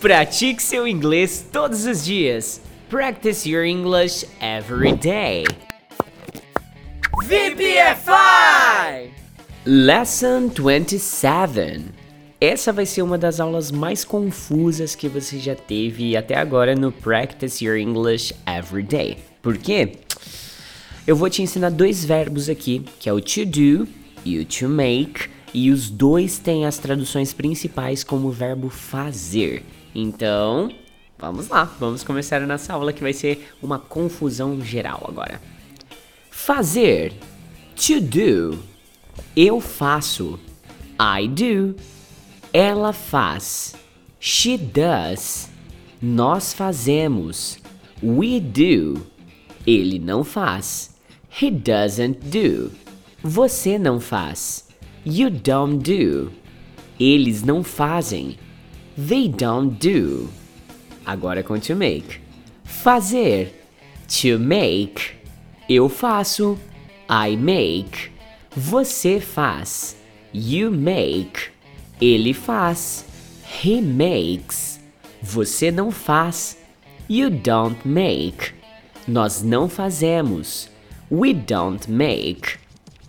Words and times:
Pratique 0.00 0.62
seu 0.62 0.86
inglês 0.86 1.44
todos 1.50 1.84
os 1.84 2.04
dias. 2.04 2.60
Practice 2.88 3.48
your 3.48 3.64
English 3.64 4.24
every 4.40 4.92
day. 4.92 5.44
VPFI! 7.24 9.10
Lesson 9.66 10.50
27. 10.50 11.86
Essa 12.40 12.72
vai 12.72 12.86
ser 12.86 13.02
uma 13.02 13.18
das 13.18 13.40
aulas 13.40 13.72
mais 13.72 14.04
confusas 14.04 14.94
que 14.94 15.08
você 15.08 15.40
já 15.40 15.56
teve 15.56 16.16
até 16.16 16.36
agora 16.36 16.76
no 16.76 16.92
Practice 16.92 17.64
Your 17.64 17.76
English 17.76 18.32
Every 18.46 18.84
Day. 18.84 19.18
Por 19.42 19.58
quê? 19.58 19.94
Eu 21.08 21.16
vou 21.16 21.28
te 21.28 21.42
ensinar 21.42 21.70
dois 21.70 22.04
verbos 22.04 22.48
aqui, 22.48 22.84
que 23.00 23.08
é 23.08 23.12
o 23.12 23.20
to 23.20 23.44
do 23.44 23.88
e 24.24 24.38
o 24.38 24.44
to 24.44 24.68
make, 24.68 25.28
e 25.52 25.72
os 25.72 25.90
dois 25.90 26.38
têm 26.38 26.66
as 26.66 26.78
traduções 26.78 27.32
principais 27.32 28.04
como 28.04 28.30
verbo 28.30 28.70
fazer. 28.70 29.64
Então, 30.00 30.70
vamos 31.18 31.48
lá, 31.48 31.64
vamos 31.64 32.04
começar 32.04 32.40
a 32.40 32.46
nossa 32.46 32.72
aula 32.72 32.92
que 32.92 33.02
vai 33.02 33.12
ser 33.12 33.52
uma 33.60 33.80
confusão 33.80 34.60
geral 34.64 35.04
agora. 35.08 35.42
Fazer, 36.30 37.12
to 37.74 38.00
do. 38.00 38.62
Eu 39.34 39.60
faço, 39.60 40.38
I 41.00 41.26
do. 41.26 41.74
Ela 42.52 42.92
faz, 42.92 43.74
she 44.20 44.56
does. 44.56 45.50
Nós 46.00 46.54
fazemos, 46.54 47.58
we 48.00 48.38
do. 48.38 49.04
Ele 49.66 49.98
não 49.98 50.22
faz, 50.22 50.94
he 51.42 51.50
doesn't 51.50 52.20
do. 52.20 52.70
Você 53.20 53.76
não 53.80 53.98
faz, 53.98 54.68
you 55.04 55.28
don't 55.28 55.78
do. 55.78 56.30
Eles 57.00 57.42
não 57.42 57.64
fazem, 57.64 58.38
they 58.98 59.28
don't 59.28 59.78
do. 59.78 60.28
Agora 61.06 61.42
com 61.42 61.58
to 61.58 61.76
make. 61.76 62.20
Fazer, 62.64 63.54
to 64.08 64.38
make. 64.38 65.12
Eu 65.68 65.88
faço, 65.88 66.58
I 67.08 67.36
make. 67.36 68.10
Você 68.56 69.20
faz, 69.20 69.96
you 70.34 70.70
make. 70.70 71.50
Ele 72.00 72.34
faz, 72.34 73.04
he 73.64 73.80
makes. 73.80 74.80
Você 75.22 75.70
não 75.70 75.90
faz, 75.90 76.58
you 77.08 77.30
don't 77.30 77.86
make. 77.86 78.52
Nós 79.06 79.42
não 79.42 79.68
fazemos, 79.68 80.68
we 81.10 81.32
don't 81.32 81.90
make. 81.90 82.58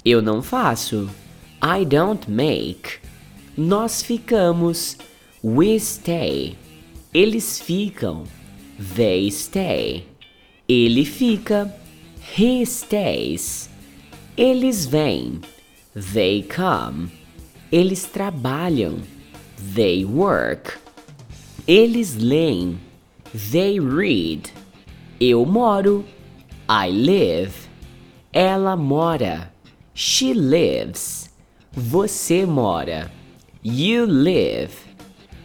Eu 0.05 0.21
não 0.21 0.41
faço, 0.41 1.09
I 1.61 1.83
don't 1.85 2.29
make. 2.31 2.99
Nós 3.57 4.01
ficamos, 4.01 4.97
we 5.43 5.79
stay. 5.79 6.57
Eles 7.13 7.59
ficam, 7.59 8.27
they 8.77 9.29
stay. 9.29 10.05
Ele 10.67 11.05
fica, 11.05 11.73
he 12.35 12.65
stays. 12.65 13.69
Eles 14.37 14.85
vêm, 14.85 15.41
they 15.93 16.43
come. 16.43 17.11
Eles 17.71 18.05
trabalham, 18.05 19.01
they 19.75 20.05
work. 20.05 20.79
Eles 21.67 22.15
leem, 22.15 22.79
they 23.51 23.79
read. 23.79 24.51
Eu 25.19 25.45
moro, 25.45 26.05
I 26.67 26.89
live. 26.89 27.53
Ela 28.33 28.75
mora, 28.75 29.51
she 29.93 30.33
lives. 30.33 31.29
Você 31.71 32.45
mora, 32.45 33.11
you 33.63 34.05
live. 34.05 34.88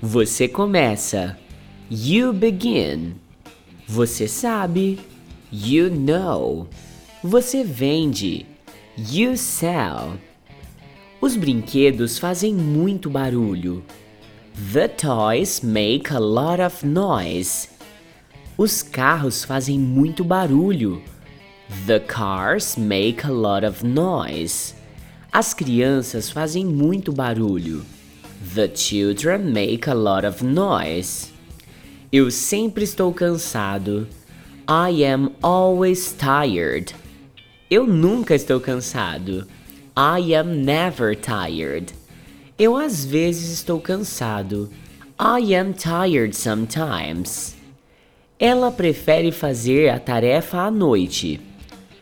Você 0.06 0.46
começa, 0.46 1.34
you 1.90 2.30
begin. 2.30 3.14
Você 3.88 4.28
sabe, 4.28 5.00
you 5.50 5.88
know. 5.88 6.68
Você 7.22 7.64
vende, 7.64 8.44
you 8.98 9.34
sell. 9.34 10.18
Os 11.22 11.36
brinquedos 11.36 12.18
fazem 12.18 12.52
muito 12.52 13.08
barulho. 13.08 13.82
The 14.74 14.88
toys 14.88 15.62
make 15.62 16.12
a 16.12 16.18
lot 16.18 16.60
of 16.60 16.84
noise. 16.84 17.70
Os 18.58 18.82
carros 18.82 19.42
fazem 19.42 19.78
muito 19.78 20.22
barulho. 20.22 21.02
The 21.86 22.00
cars 22.00 22.76
make 22.76 23.24
a 23.24 23.30
lot 23.30 23.64
of 23.64 23.82
noise. 23.82 24.74
As 25.32 25.54
crianças 25.54 26.28
fazem 26.28 26.66
muito 26.66 27.10
barulho. 27.10 27.86
The 28.52 28.68
children 28.68 29.52
make 29.52 29.86
a 29.86 29.94
lot 29.94 30.24
of 30.24 30.42
noise. 30.42 31.32
Eu 32.12 32.30
sempre 32.30 32.84
estou 32.84 33.12
cansado. 33.12 34.06
I 34.68 35.02
am 35.02 35.34
always 35.42 36.12
tired. 36.12 36.92
Eu 37.70 37.86
nunca 37.86 38.34
estou 38.34 38.60
cansado. 38.60 39.48
I 39.96 40.34
am 40.34 40.62
never 40.62 41.16
tired. 41.16 41.94
Eu 42.58 42.76
às 42.76 43.04
vezes 43.04 43.50
estou 43.50 43.80
cansado. 43.80 44.70
I 45.18 45.54
am 45.54 45.72
tired 45.72 46.36
sometimes. 46.36 47.56
Ela 48.38 48.70
prefere 48.70 49.32
fazer 49.32 49.88
a 49.88 49.98
tarefa 49.98 50.66
à 50.66 50.70
noite. 50.70 51.40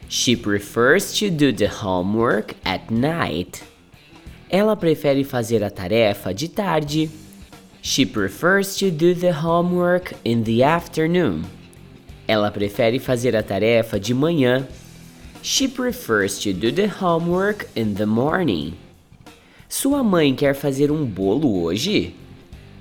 She 0.09 0.35
prefers 0.35 1.17
to 1.19 1.31
do 1.31 1.53
the 1.53 1.69
homework 1.69 2.57
at 2.65 2.91
night. 2.91 3.63
Ela 4.53 4.77
prefere 4.77 5.25
fazer 5.25 5.63
a 5.63 5.71
tarefa 5.71 6.35
de 6.35 6.47
tarde. 6.47 7.11
She 7.81 8.05
prefers 8.05 8.77
to 8.77 8.91
do 8.91 9.15
the 9.15 9.33
homework 9.33 10.13
in 10.27 10.45
the 10.45 10.63
afternoon. 10.63 11.47
Ela 12.29 12.51
prefere 12.51 12.99
fazer 12.99 13.35
a 13.35 13.43
tarefa 13.43 13.99
de 13.99 14.13
manhã. 14.13 14.69
She 15.41 15.67
prefers 15.67 16.39
to 16.41 16.53
do 16.53 16.71
the 16.71 16.87
homework 16.87 17.67
in 17.75 17.95
the 17.95 18.05
morning. 18.05 18.77
Sua 19.71 20.03
mãe 20.05 20.37
quer 20.37 20.55
fazer 20.55 20.91
um 20.91 21.07
bolo 21.07 21.63
hoje? 21.63 22.15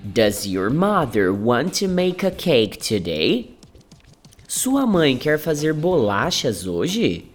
Does 0.03 0.45
your 0.45 0.69
mother 0.69 1.31
want 1.31 1.73
to 1.75 1.87
make 1.87 2.21
a 2.21 2.31
cake 2.31 2.81
today? 2.81 3.55
Sua 4.45 4.85
mãe 4.85 5.17
quer 5.17 5.37
fazer 5.37 5.73
bolachas 5.73 6.67
hoje? 6.67 7.27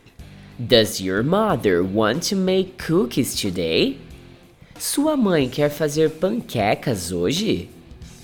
Does 0.58 1.00
your 1.00 1.22
mother 1.22 1.82
want 1.82 2.22
to 2.24 2.36
make 2.36 2.76
cookies 2.76 3.34
today? 3.34 3.98
Sua 4.78 5.16
mãe 5.16 5.48
quer 5.48 5.70
fazer 5.70 6.10
panquecas 6.10 7.10
hoje? 7.10 7.70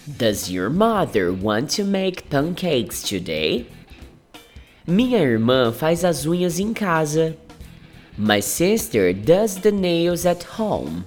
Does 0.06 0.50
your 0.50 0.68
mother 0.68 1.32
want 1.32 1.74
to 1.76 1.84
make 1.84 2.28
pancakes 2.28 3.02
today? 3.02 3.66
Minha 4.86 5.18
irmã 5.18 5.72
faz 5.72 6.04
as 6.04 6.26
unhas 6.26 6.58
em 6.58 6.74
casa. 6.74 7.36
My 8.18 8.40
sister 8.40 9.14
does 9.14 9.56
the 9.56 9.72
nails 9.72 10.26
at 10.26 10.44
home. 10.58 11.04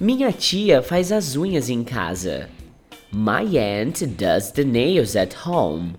Minha 0.00 0.32
tia 0.32 0.82
faz 0.82 1.12
as 1.12 1.36
unhas 1.36 1.70
em 1.70 1.84
casa. 1.84 2.48
My 3.12 3.42
aunt 3.42 4.16
does 4.16 4.50
the 4.50 4.64
nails 4.64 5.14
at 5.14 5.46
home. 5.46 5.94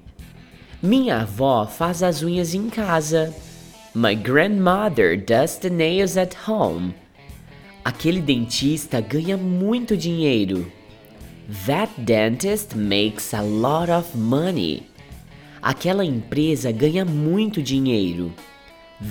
Minha 0.81 1.21
avó 1.21 1.65
faz 1.65 2.03
as 2.03 2.21
unhas 2.21 2.53
em 2.53 2.69
casa. 2.69 3.33
My 3.93 4.13
grandmother 4.13 5.15
does 5.15 5.57
the 5.57 5.69
nails 5.69 6.17
at 6.17 6.33
home. 6.33 6.93
Aquele 7.87 8.19
dentista 8.19 8.99
ganha 8.99 9.37
muito 9.37 9.95
dinheiro. 9.95 10.69
That 11.65 11.89
dentist 12.01 12.75
makes 12.75 13.33
a 13.33 13.41
lot 13.41 13.89
of 13.89 14.13
money. 14.13 14.83
Aquela 15.61 16.03
empresa 16.03 16.69
ganha 16.69 17.05
muito 17.05 17.63
dinheiro. 17.63 18.33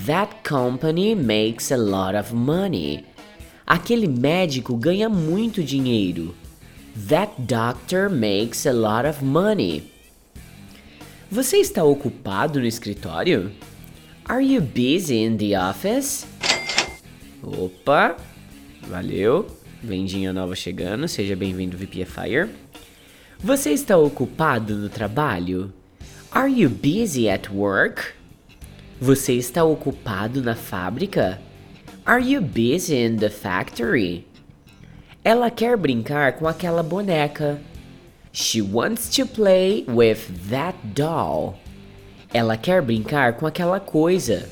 That 0.05 0.47
company 0.47 1.15
makes 1.15 1.73
a 1.73 1.77
lot 1.79 2.19
of 2.19 2.35
money. 2.35 3.07
Aquele 3.67 4.07
médico 4.07 4.77
ganha 4.77 5.09
muito 5.09 5.65
dinheiro. 5.65 6.35
That 7.09 7.33
doctor 7.39 8.11
makes 8.11 8.67
a 8.67 8.73
lot 8.73 9.09
of 9.09 9.25
money. 9.25 9.91
Você 11.31 11.57
está 11.57 11.83
ocupado 11.83 12.61
no 12.61 12.67
escritório? 12.67 13.53
Are 14.27 14.45
you 14.45 14.61
busy 14.61 15.25
in 15.25 15.39
the 15.39 15.59
office? 15.59 16.27
Opa, 17.43 18.17
valeu. 18.83 19.47
Vendinha 19.83 20.33
nova 20.33 20.57
chegando, 20.57 21.07
seja 21.07 21.37
bem-vindo 21.37 21.77
VPFire. 21.77 22.51
Você 23.39 23.71
está 23.71 23.97
ocupado 23.97 24.75
no 24.75 24.89
trabalho? 24.89 25.73
Are 26.31 26.51
you 26.51 26.69
busy 26.69 27.29
at 27.29 27.49
work? 27.51 28.15
Você 29.01 29.35
está 29.35 29.63
ocupado 29.63 30.43
na 30.43 30.55
fábrica? 30.55 31.41
Are 32.05 32.25
you 32.25 32.41
busy 32.41 32.97
in 32.97 33.17
the 33.17 33.29
factory? 33.29 34.27
Ela 35.23 35.51
quer 35.51 35.77
brincar 35.77 36.35
com 36.35 36.47
aquela 36.47 36.83
boneca. 36.83 37.61
She 38.33 38.63
wants 38.63 39.09
to 39.17 39.27
play 39.27 39.85
with 39.89 40.49
that 40.51 40.79
doll. 40.95 41.59
Ela 42.33 42.57
quer 42.57 42.81
brincar 42.81 43.35
com 43.35 43.47
aquela 43.47 43.81
coisa. 43.81 44.49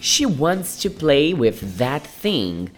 She 0.00 0.24
wants 0.24 0.80
to 0.82 0.90
play 0.90 1.34
with 1.34 1.76
that 1.78 2.06
thing. 2.06 2.68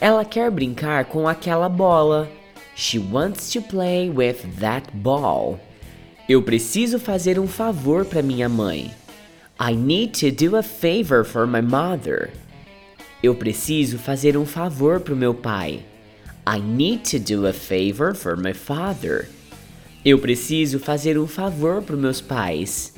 Ela 0.00 0.24
quer 0.24 0.50
brincar 0.50 1.06
com 1.06 1.26
aquela 1.26 1.68
bola. 1.68 2.28
She 2.76 2.98
wants 2.98 3.50
to 3.52 3.60
play 3.60 4.08
with 4.08 4.36
that 4.60 4.88
ball. 4.94 5.58
Eu 6.28 6.42
preciso 6.42 7.00
fazer 7.00 7.38
um 7.38 7.48
favor 7.48 8.04
para 8.04 8.22
minha 8.22 8.48
mãe. 8.48 8.94
I 9.58 9.74
need 9.74 10.12
to 10.20 10.30
do 10.30 10.56
a 10.56 10.62
favor 10.62 11.24
for 11.24 11.46
my 11.48 11.60
mother. 11.60 12.30
Eu 13.20 13.34
preciso 13.34 13.98
fazer 13.98 14.36
um 14.36 14.46
favor 14.46 15.00
para 15.00 15.14
o 15.14 15.16
meu 15.16 15.34
pai. 15.34 15.84
I 16.46 16.60
need 16.60 17.10
to 17.10 17.18
do 17.18 17.46
a 17.48 17.52
favor 17.52 18.14
for 18.14 18.36
my 18.36 18.54
father. 18.54 19.28
Eu 20.04 20.20
preciso 20.20 20.78
fazer 20.78 21.18
um 21.18 21.26
favor 21.26 21.82
para 21.82 21.96
meus 21.96 22.20
pais. 22.20 22.94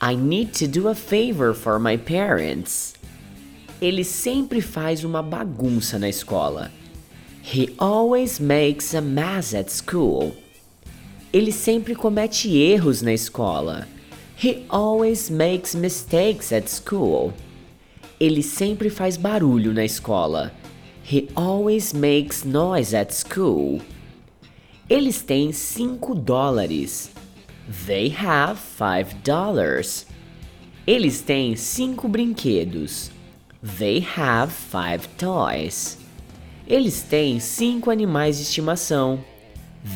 I 0.00 0.16
need 0.16 0.52
to 0.58 0.66
do 0.66 0.88
a 0.88 0.94
favor 0.94 1.52
for 1.52 1.78
my 1.78 1.98
parents. 1.98 2.94
Ele 3.82 4.04
sempre 4.04 4.60
faz 4.60 5.02
uma 5.02 5.20
bagunça 5.20 5.98
na 5.98 6.08
escola. 6.08 6.70
He 7.42 7.74
always 7.78 8.38
makes 8.38 8.94
a 8.94 9.00
mess 9.00 9.52
at 9.56 9.70
school. 9.70 10.36
Ele 11.32 11.50
sempre 11.50 11.96
comete 11.96 12.56
erros 12.56 13.02
na 13.02 13.12
escola. 13.12 13.88
He 14.40 14.64
always 14.68 15.28
makes 15.28 15.74
mistakes 15.74 16.52
at 16.52 16.68
school. 16.68 17.32
Ele 18.20 18.40
sempre 18.40 18.88
faz 18.88 19.16
barulho 19.16 19.74
na 19.74 19.84
escola. 19.84 20.52
He 21.04 21.28
always 21.34 21.92
makes 21.92 22.44
noise 22.44 22.94
at 22.94 23.12
school. 23.12 23.80
Eles 24.88 25.22
têm 25.22 25.52
5 25.52 26.14
dólares. 26.14 27.10
They 27.84 28.14
have 28.16 28.60
5 28.60 29.16
dollars. 29.24 30.06
Eles 30.86 31.20
têm 31.20 31.56
cinco 31.56 32.06
brinquedos. 32.06 33.10
They 33.62 34.00
have 34.16 34.52
five 34.52 35.06
toys. 35.16 35.96
Eles 36.66 37.02
têm 37.02 37.38
cinco 37.38 37.90
animais 37.90 38.38
de 38.38 38.42
estimação. 38.42 39.24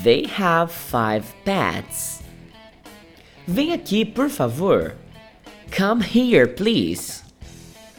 They 0.05 0.25
have 0.39 0.73
five 0.73 1.27
pets. 1.45 2.23
Vem 3.47 3.73
aqui, 3.73 4.05
por 4.05 4.29
favor. 4.29 4.95
Come 5.77 6.01
here, 6.05 6.47
please. 6.47 7.25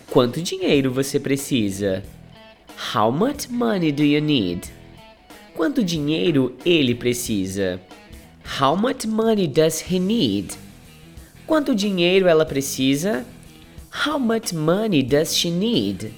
Quanto 0.09 0.41
dinheiro 0.41 0.89
você 0.89 1.19
precisa? 1.19 2.01
How 2.93 3.11
much 3.11 3.49
money 3.49 3.91
do 3.91 4.03
you 4.03 4.21
need? 4.21 4.69
Quanto 5.53 5.83
dinheiro 5.83 6.55
ele 6.65 6.95
precisa? 6.95 7.81
How 8.61 8.73
much 8.75 9.05
money 9.05 9.47
does 9.47 9.81
he 9.81 9.99
need? 9.99 10.55
Quanto 11.45 11.75
dinheiro 11.75 12.27
ela 12.27 12.45
precisa? 12.45 13.25
How 14.05 14.19
much 14.19 14.53
money 14.53 15.01
does 15.01 15.35
she 15.35 15.49
need? 15.49 16.13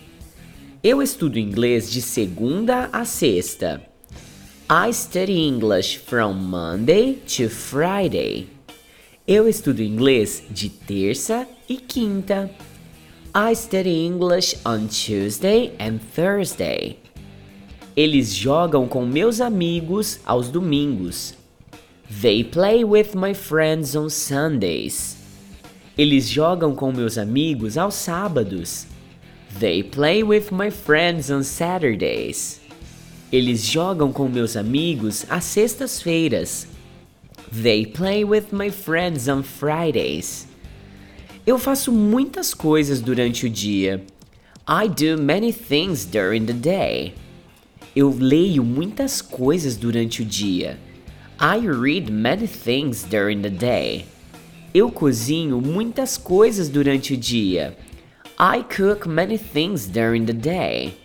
Eu 0.84 1.02
estudo 1.02 1.40
inglês 1.40 1.90
de 1.90 2.02
segunda 2.02 2.90
a 2.92 3.06
sexta. 3.06 3.82
I 4.70 4.92
study 4.92 5.48
English 5.48 5.98
from 5.98 6.34
Monday 6.34 7.14
to 7.38 7.50
Friday. 7.50 8.50
Eu 9.26 9.48
estudo 9.48 9.82
inglês 9.82 10.44
de 10.52 10.68
terça 10.68 11.48
e 11.70 11.78
quinta. 11.78 12.52
I 13.34 13.56
study 13.56 14.06
English 14.06 14.58
on 14.66 14.88
Tuesday 14.88 15.72
and 15.80 16.00
Thursday. 16.14 17.00
Eles 17.96 18.36
jogam 18.36 18.90
com 18.90 19.06
meus 19.06 19.40
amigos 19.40 20.20
aos 20.26 20.50
domingos. 20.50 21.34
They 22.22 22.44
play 22.44 22.84
with 22.84 23.16
my 23.16 23.34
friends 23.34 23.96
on 23.96 24.10
Sundays. 24.10 25.19
Eles 26.00 26.30
jogam 26.30 26.74
com 26.74 26.94
meus 26.94 27.18
amigos 27.18 27.78
aos 27.78 27.96
sábados. 27.96 28.88
They 29.60 29.84
play 29.84 30.24
with 30.24 30.46
my 30.50 30.72
friends 30.72 31.30
on 31.30 31.44
Saturdays. 31.44 32.62
Eles 33.30 33.66
jogam 33.66 34.14
com 34.14 34.30
meus 34.30 34.56
amigos 34.56 35.26
às 35.30 35.44
sextas-feiras. 35.44 36.68
They 37.52 37.86
play 37.86 38.24
with 38.24 38.46
my 38.54 38.72
friends 38.72 39.28
on 39.28 39.44
Fridays. 39.44 40.48
Eu 41.46 41.60
faço 41.60 41.92
muitas 41.92 42.54
coisas 42.54 43.02
durante 43.02 43.46
o 43.46 43.50
dia. 43.50 44.02
I 44.66 44.88
do 44.88 45.22
many 45.22 45.52
things 45.52 46.06
during 46.06 46.46
the 46.46 46.54
day. 46.54 47.14
Eu 47.94 48.16
leio 48.18 48.64
muitas 48.64 49.22
coisas 49.22 49.76
durante 49.76 50.22
o 50.22 50.26
dia. 50.26 50.80
I 51.42 51.60
read 51.68 52.10
many 52.10 52.48
things 52.48 53.04
during 53.04 53.42
the 53.42 53.50
day. 53.50 54.06
Eu 54.74 54.92
cozinho 54.92 55.60
muitas 55.60 56.16
coisas 56.18 56.70
durante 56.70 57.14
o 57.14 57.18
dia. 57.18 57.76
I 58.40 58.64
cook 58.64 59.08
many 59.08 59.38
things 59.38 59.88
during 59.88 60.26
the 60.26 60.34
day. 60.34 60.96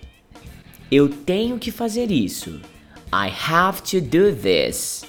Eu 0.90 1.08
tenho 1.08 1.58
que 1.58 1.70
fazer 1.70 2.10
isso. 2.10 2.60
I 3.10 3.32
have 3.48 3.82
to 3.82 4.00
do 4.02 4.34
this. 4.34 5.04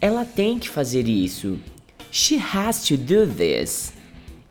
Ela 0.00 0.24
tem 0.24 0.58
que 0.58 0.68
fazer 0.68 1.06
isso. 1.06 1.58
She 2.10 2.36
has 2.36 2.84
to 2.86 2.96
do 2.96 3.26
this. 3.26 3.92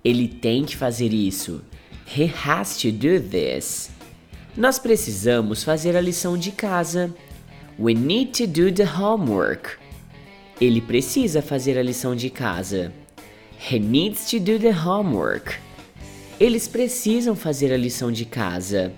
Ele 0.04 0.28
tem 0.28 0.64
que 0.64 0.78
fazer 0.78 1.12
isso. 1.12 1.62
He 2.06 2.32
has 2.46 2.78
to 2.78 2.92
do 2.92 3.20
this. 3.20 3.90
Nós 4.56 4.78
precisamos 4.78 5.64
fazer 5.64 5.98
a 5.98 6.02
lição 6.02 6.38
de 6.38 6.52
casa. 6.52 7.14
We 7.80 7.96
need 7.96 8.32
to 8.34 8.48
do 8.48 8.72
the 8.72 8.86
homework. 8.86 9.72
Ele 10.62 10.82
precisa 10.82 11.42
fazer 11.42 11.80
a 11.80 11.84
lição 11.84 12.16
de 12.16 12.30
casa. 12.30 12.94
He 13.62 13.78
needs 13.78 14.30
to 14.32 14.40
do 14.40 14.58
the 14.58 14.72
homework. 14.72 15.58
Eles 16.40 16.66
precisam 16.66 17.36
fazer 17.36 17.74
a 17.74 17.78
lição 17.78 18.10
de 18.10 18.24
casa. 18.24 18.94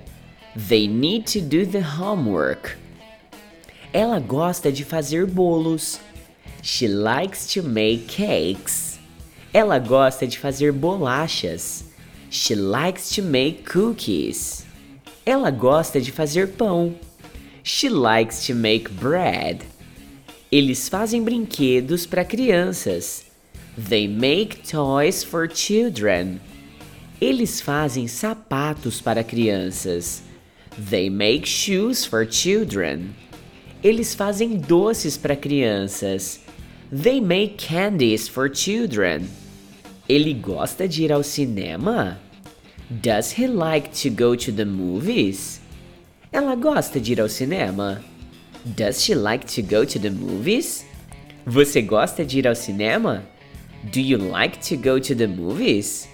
They 0.55 0.87
need 0.87 1.25
to 1.33 1.41
do 1.41 1.65
the 1.65 1.81
homework. 1.81 2.77
Ela 3.91 4.19
gosta 4.19 4.71
de 4.71 4.85
fazer 4.85 5.25
bolos. 5.25 5.99
She 6.61 6.87
likes 6.87 7.51
to 7.53 7.63
make 7.63 8.05
cakes. 8.05 8.99
Ela 9.51 9.79
gosta 9.79 10.27
de 10.27 10.37
fazer 10.37 10.71
bolachas. 10.71 11.83
She 12.29 12.53
likes 12.53 13.09
to 13.15 13.23
make 13.23 13.63
cookies. 13.63 14.63
Ela 15.25 15.49
gosta 15.49 15.99
de 15.99 16.11
fazer 16.11 16.49
pão. 16.49 16.95
She 17.63 17.89
likes 17.89 18.45
to 18.45 18.53
make 18.53 18.89
bread. 18.91 19.65
Eles 20.51 20.87
fazem 20.87 21.23
brinquedos 21.23 22.05
para 22.05 22.23
crianças. 22.23 23.30
They 23.77 24.07
make 24.07 24.63
toys 24.67 25.23
for 25.23 25.47
children. 25.47 26.39
Eles 27.21 27.61
fazem 27.61 28.07
sapatos 28.07 28.99
para 28.99 29.23
crianças. 29.23 30.23
They 30.77 31.09
make 31.09 31.47
shoes 31.47 32.05
for 32.05 32.25
children. 32.25 33.13
Eles 33.83 34.13
fazem 34.13 34.57
doces 34.57 35.17
para 35.17 35.35
crianças. 35.35 36.39
They 36.91 37.21
make 37.21 37.65
candies 37.65 38.27
for 38.27 38.49
children. 38.53 39.27
Ele 40.09 40.33
gosta 40.33 40.87
de 40.87 41.03
ir 41.03 41.11
ao 41.11 41.23
cinema? 41.23 42.19
Does 42.89 43.31
he 43.31 43.47
like 43.47 43.91
to 44.01 44.09
go 44.09 44.35
to 44.35 44.51
the 44.51 44.65
movies? 44.65 45.61
Ela 46.33 46.55
gosta 46.55 46.99
de 46.99 47.13
ir 47.13 47.21
ao 47.21 47.29
cinema? 47.29 48.03
Does 48.65 49.01
she 49.01 49.15
like 49.15 49.45
to 49.45 49.61
go 49.61 49.85
to 49.85 49.97
the 49.97 50.09
movies? 50.09 50.85
Você 51.45 51.81
gosta 51.81 52.25
de 52.25 52.39
ir 52.39 52.47
ao 52.47 52.55
cinema? 52.55 53.23
Do 53.89 53.99
you 53.99 54.17
like 54.17 54.61
to 54.69 54.77
go 54.77 54.99
to 54.99 55.15
the 55.15 55.27
movies? 55.27 56.07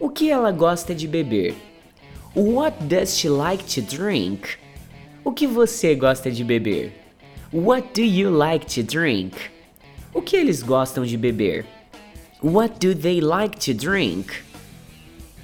O 0.00 0.08
que 0.08 0.30
ela 0.30 0.52
gosta 0.52 0.94
de 0.94 1.06
beber? 1.06 1.54
What 2.34 2.88
does 2.88 3.18
she 3.18 3.28
like 3.28 3.62
to 3.74 3.82
drink? 3.82 4.56
O 5.22 5.32
que 5.32 5.46
você 5.46 5.94
gosta 5.94 6.30
de 6.30 6.42
beber? 6.42 6.92
What 7.52 7.92
do 7.92 8.02
you 8.02 8.30
like 8.30 8.64
to 8.74 8.82
drink? 8.82 9.34
O 10.14 10.22
que 10.22 10.36
eles 10.36 10.62
gostam 10.62 11.04
de 11.04 11.18
beber? 11.18 11.66
What 12.40 12.80
do 12.80 12.94
they 12.94 13.20
like 13.20 13.58
to 13.66 13.74
drink? 13.74 14.32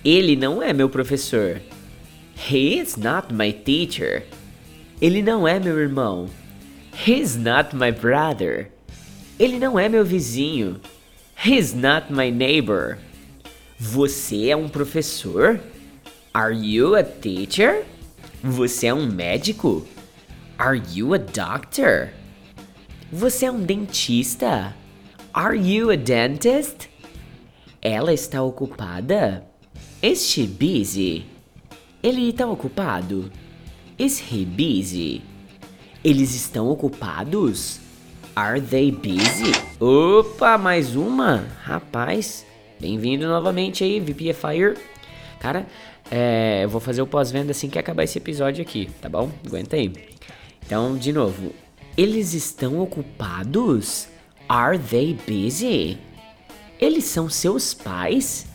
Ele 0.03 0.35
não 0.35 0.63
é 0.63 0.73
meu 0.73 0.89
professor. 0.89 1.61
He 2.49 2.79
is 2.79 2.97
not 2.97 3.35
my 3.35 3.53
teacher. 3.53 4.23
Ele 5.01 5.21
não 5.21 5.47
é 5.47 5.61
meu 5.61 5.79
irmão. 5.79 6.31
He's 7.07 7.37
not 7.37 7.77
my 7.77 7.91
brother. 7.91 8.71
Ele 9.39 9.59
não 9.59 9.79
é 9.79 9.89
meu 9.89 10.05
vizinho. 10.05 10.81
He's 11.47 11.77
not 11.77 12.13
my 12.13 12.29
neighbor. 12.29 12.99
Você 13.79 14.49
é 14.49 14.57
um 14.57 14.69
professor? 14.69 15.61
Are 16.35 16.53
you 16.53 16.97
a 16.97 17.05
teacher? 17.05 17.85
Você 18.43 18.89
é 18.89 18.93
um 18.93 19.07
médico? 19.07 19.87
Are 20.59 20.83
you 20.93 21.15
a 21.15 21.19
doctor? 21.19 22.11
Você 23.13 23.47
é 23.47 23.53
um 23.53 23.61
dentista? 23.61 24.75
Are 25.33 25.57
you 25.57 25.93
a 25.93 25.95
dentist? 25.95 26.89
Ela 27.81 28.13
está 28.13 28.43
ocupada? 28.43 29.47
Is 30.03 30.29
she 30.29 30.49
busy? 30.49 31.27
Ele 32.03 32.31
está 32.31 32.45
ocupado? 32.49 33.31
Is 33.97 34.19
he 34.19 34.45
busy? 34.45 35.23
Eles 36.03 36.35
estão 36.35 36.69
ocupados? 36.69 37.86
Are 38.39 38.61
they 38.61 38.91
busy? 38.91 39.51
Opa, 39.81 40.59
mais 40.59 40.95
uma? 40.95 41.47
Rapaz, 41.63 42.45
bem-vindo 42.79 43.27
novamente 43.27 43.83
aí, 43.83 43.99
VPFire. 43.99 44.77
Cara, 45.41 45.67
é, 46.11 46.61
eu 46.65 46.69
vou 46.69 46.79
fazer 46.79 47.01
o 47.01 47.07
pós-venda 47.07 47.53
assim 47.53 47.71
que 47.71 47.79
acabar 47.79 48.05
esse 48.05 48.19
episódio 48.19 48.61
aqui, 48.61 48.91
tá 49.01 49.09
bom? 49.09 49.31
Aguenta 49.43 49.77
aí. 49.77 49.91
Então, 50.67 50.99
de 50.99 51.15
novo, 51.15 51.55
Eles 51.97 52.35
estão 52.35 52.79
ocupados? 52.79 54.07
Are 54.47 54.79
they 54.79 55.17
busy? 55.27 55.97
Eles 56.79 57.05
são 57.05 57.31
seus 57.31 57.73
pais? 57.73 58.47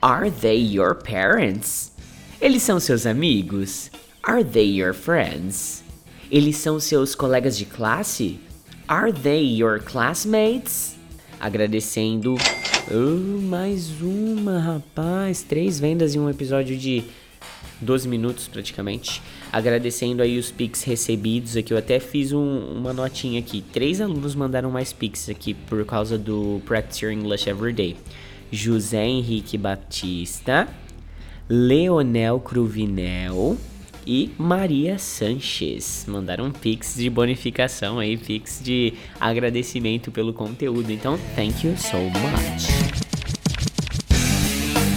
Are 0.00 0.30
they 0.30 0.58
your 0.58 0.94
parents? 0.94 1.92
Eles 2.40 2.62
são 2.62 2.80
seus 2.80 3.04
amigos? 3.04 3.90
Are 4.22 4.42
they 4.42 4.80
your 4.80 4.94
friends? 4.94 5.84
Eles 6.30 6.56
são 6.56 6.80
seus 6.80 7.14
colegas 7.14 7.58
de 7.58 7.66
classe? 7.66 8.40
Are 8.88 9.12
they 9.12 9.44
your 9.44 9.80
classmates? 9.80 10.96
Agradecendo. 11.38 12.36
Oh, 12.90 13.38
mais 13.42 14.00
uma, 14.00 14.58
rapaz. 14.58 15.42
Três 15.42 15.78
vendas 15.78 16.14
em 16.14 16.18
um 16.18 16.30
episódio 16.30 16.74
de 16.74 17.04
12 17.82 18.08
minutos 18.08 18.48
praticamente. 18.48 19.20
Agradecendo 19.52 20.22
aí 20.22 20.38
os 20.38 20.50
pics 20.50 20.84
recebidos 20.84 21.54
aqui. 21.54 21.74
Eu 21.74 21.76
até 21.76 22.00
fiz 22.00 22.32
um, 22.32 22.60
uma 22.78 22.94
notinha 22.94 23.40
aqui. 23.40 23.60
Três 23.60 24.00
alunos 24.00 24.34
mandaram 24.34 24.70
mais 24.70 24.90
pics 24.90 25.28
aqui 25.28 25.52
por 25.52 25.84
causa 25.84 26.16
do 26.16 26.62
Practice 26.64 27.04
Your 27.04 27.12
English 27.12 27.46
Everyday. 27.46 27.94
José 28.50 29.04
Henrique 29.04 29.58
Batista, 29.58 30.66
Leonel 31.46 32.40
Cruvinel 32.40 33.58
e 34.08 34.30
Maria 34.38 34.98
Sanches. 34.98 36.06
Mandaram 36.08 36.46
um 36.46 36.50
pix 36.50 36.94
de 36.96 37.10
bonificação 37.10 37.98
aí, 37.98 38.16
pix 38.16 38.58
de 38.64 38.94
agradecimento 39.20 40.10
pelo 40.10 40.32
conteúdo. 40.32 40.90
Então, 40.90 41.18
thank 41.36 41.66
you 41.66 41.76
so 41.76 41.98
much. 41.98 42.68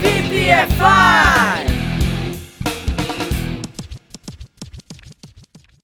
VPFI! 0.00 1.61